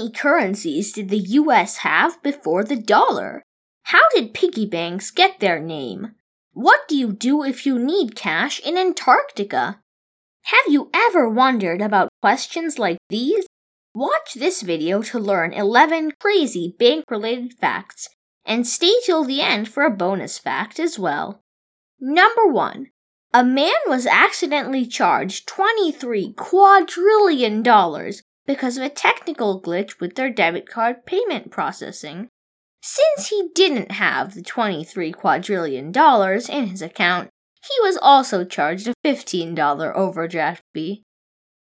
[0.00, 3.42] many currencies did the US have before the dollar?
[3.84, 6.14] How did piggy banks get their name?
[6.52, 9.80] What do you do if you need cash in Antarctica?
[10.44, 13.46] Have you ever wondered about questions like these?
[13.94, 18.08] Watch this video to learn 11 crazy bank related facts
[18.46, 21.42] and stay till the end for a bonus fact as well.
[22.00, 22.86] Number 1.
[23.34, 30.28] A man was accidentally charged 23 quadrillion dollars because of a technical glitch with their
[30.28, 32.26] debit card payment processing.
[32.82, 37.28] Since he didn't have the 23 quadrillion dollars in his account,
[37.62, 41.04] he was also charged a $15 overdraft fee.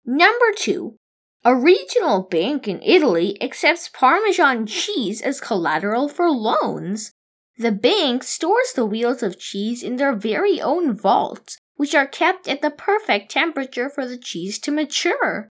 [0.07, 0.97] Number 2.
[1.45, 7.13] A regional bank in Italy accepts Parmesan cheese as collateral for loans.
[7.59, 12.49] The bank stores the wheels of cheese in their very own vaults, which are kept
[12.49, 15.51] at the perfect temperature for the cheese to mature.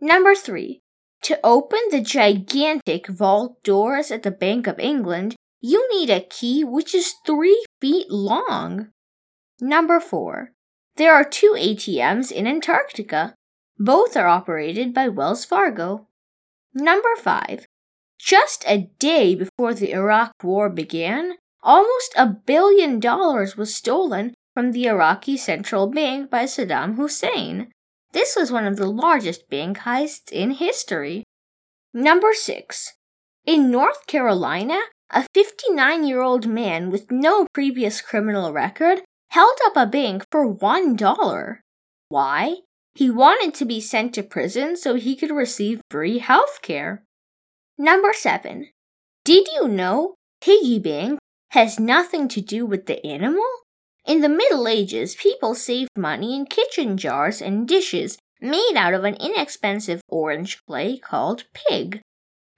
[0.00, 0.80] Number 3.
[1.22, 6.64] To open the gigantic vault doors at the Bank of England, you need a key
[6.64, 8.88] which is 3 feet long.
[9.60, 10.52] Number 4.
[10.96, 13.34] There are two ATMs in Antarctica.
[13.78, 16.06] Both are operated by Wells Fargo.
[16.72, 17.66] Number 5.
[18.18, 24.72] Just a day before the Iraq War began, almost a billion dollars was stolen from
[24.72, 27.70] the Iraqi Central Bank by Saddam Hussein.
[28.12, 31.24] This was one of the largest bank heists in history.
[31.94, 32.94] Number 6.
[33.46, 34.78] In North Carolina,
[35.10, 40.52] a 59 year old man with no previous criminal record held up a bank for
[40.52, 41.58] $1.
[42.08, 42.56] Why?
[42.94, 47.04] He wanted to be sent to prison so he could receive free health care.
[47.78, 48.68] Number 7.
[49.24, 51.18] Did you know piggy bank
[51.50, 53.46] has nothing to do with the animal?
[54.10, 59.04] In the Middle Ages, people saved money in kitchen jars and dishes made out of
[59.04, 62.00] an inexpensive orange clay called pygg.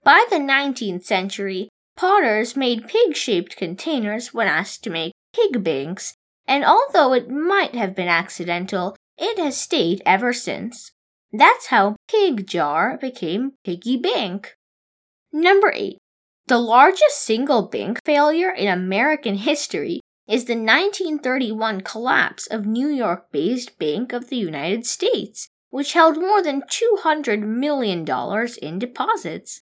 [0.02, 6.14] By the 19th century, potters made pig shaped containers when asked to make pig banks,
[6.48, 10.92] and although it might have been accidental, it has stayed ever since.
[11.34, 14.56] That's how Pig Jar became Piggy Bank.
[15.30, 15.98] Number 8.
[16.46, 20.00] The largest single bank failure in American history
[20.32, 26.16] is the 1931 collapse of New York based Bank of the United States, which held
[26.16, 28.06] more than $200 million
[28.62, 29.60] in deposits.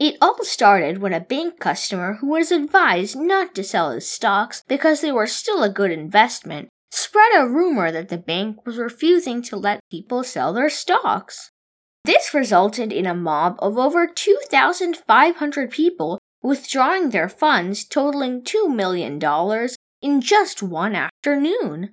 [0.00, 4.64] It all started when a bank customer who was advised not to sell his stocks
[4.66, 9.42] because they were still a good investment spread a rumor that the bank was refusing
[9.42, 11.52] to let people sell their stocks.
[12.04, 19.20] This resulted in a mob of over 2,500 people withdrawing their funds totaling $2 million
[20.02, 21.92] in just one afternoon.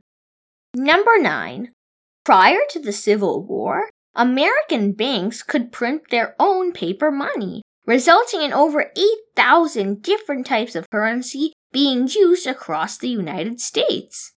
[0.76, 1.72] Number 9.
[2.24, 8.54] Prior to the Civil War, American banks could print their own paper money, resulting in
[8.54, 14.34] over 8,000 different types of currency being used across the United States.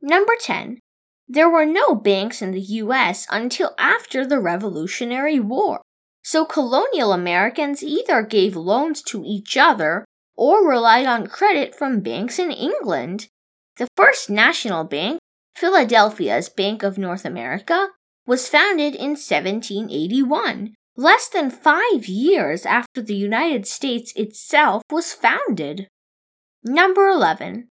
[0.00, 0.78] Number 10.
[1.26, 5.80] There were no banks in the US until after the Revolutionary War,
[6.22, 10.04] so colonial Americans either gave loans to each other
[10.38, 13.26] or relied on credit from banks in England.
[13.76, 15.18] The first national bank,
[15.56, 17.88] Philadelphia's Bank of North America,
[18.24, 25.88] was founded in 1781, less than five years after the United States itself was founded.
[26.62, 27.68] Number 11.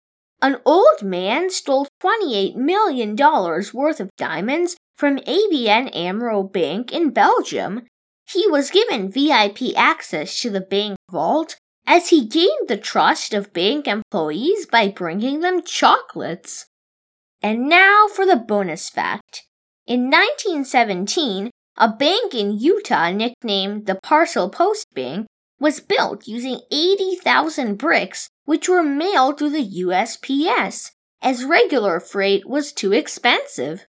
[0.44, 7.88] An old man stole $28 million worth of diamonds from ABN AMRO Bank in Belgium.
[8.30, 11.58] He was given VIP access to the bank vault
[11.92, 16.68] as he gained the trust of bank employees by bringing them chocolates.
[17.42, 19.44] And now for the bonus fact.
[19.86, 25.28] In 1917, a bank in Utah nicknamed the Parcel Post Bank
[25.60, 30.92] was built using 80,000 bricks which were mailed through the USPS,
[31.22, 33.86] as regular freight was too expensive.